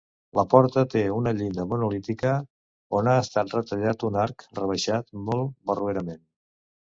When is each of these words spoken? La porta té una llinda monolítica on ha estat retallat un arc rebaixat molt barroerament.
La 0.37 0.43
porta 0.51 0.83
té 0.93 1.01
una 1.15 1.33
llinda 1.41 1.65
monolítica 1.73 2.31
on 3.01 3.09
ha 3.11 3.13
estat 3.25 3.53
retallat 3.59 4.07
un 4.11 4.19
arc 4.23 4.47
rebaixat 4.61 5.15
molt 5.29 5.55
barroerament. 5.73 6.27